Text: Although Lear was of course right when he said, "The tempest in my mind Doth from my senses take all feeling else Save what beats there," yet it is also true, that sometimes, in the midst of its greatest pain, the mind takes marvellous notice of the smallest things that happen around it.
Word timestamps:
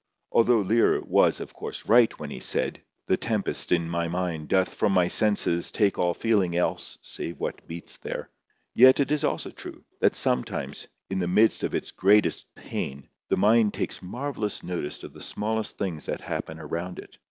Although 0.31 0.61
Lear 0.61 0.99
was 1.01 1.39
of 1.39 1.53
course 1.53 1.85
right 1.85 2.11
when 2.17 2.31
he 2.31 2.39
said, 2.39 2.81
"The 3.05 3.17
tempest 3.17 3.71
in 3.71 3.87
my 3.87 4.07
mind 4.07 4.47
Doth 4.47 4.73
from 4.73 4.93
my 4.93 5.07
senses 5.07 5.69
take 5.69 5.99
all 5.99 6.15
feeling 6.15 6.57
else 6.57 6.97
Save 7.03 7.39
what 7.39 7.67
beats 7.67 7.97
there," 7.97 8.31
yet 8.73 8.99
it 8.99 9.11
is 9.11 9.23
also 9.23 9.51
true, 9.51 9.83
that 9.99 10.15
sometimes, 10.15 10.87
in 11.11 11.19
the 11.19 11.27
midst 11.27 11.61
of 11.63 11.75
its 11.75 11.91
greatest 11.91 12.47
pain, 12.55 13.09
the 13.29 13.37
mind 13.37 13.75
takes 13.75 14.01
marvellous 14.01 14.63
notice 14.63 15.03
of 15.03 15.13
the 15.13 15.21
smallest 15.21 15.77
things 15.77 16.07
that 16.07 16.21
happen 16.21 16.57
around 16.57 16.97
it. 16.97 17.19